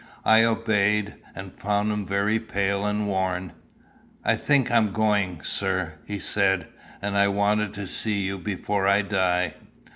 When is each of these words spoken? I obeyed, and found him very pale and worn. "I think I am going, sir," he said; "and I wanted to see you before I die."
I 0.25 0.43
obeyed, 0.43 1.17
and 1.35 1.53
found 1.53 1.91
him 1.91 2.07
very 2.07 2.39
pale 2.39 2.87
and 2.87 3.05
worn. 3.07 3.53
"I 4.25 4.35
think 4.35 4.71
I 4.71 4.77
am 4.77 4.93
going, 4.93 5.43
sir," 5.43 5.93
he 6.07 6.17
said; 6.17 6.67
"and 7.03 7.15
I 7.15 7.27
wanted 7.27 7.75
to 7.75 7.85
see 7.85 8.21
you 8.21 8.39
before 8.39 8.87
I 8.87 9.03
die." 9.03 9.53